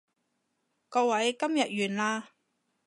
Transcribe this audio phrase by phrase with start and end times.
[0.89, 2.29] 各位，今日完啦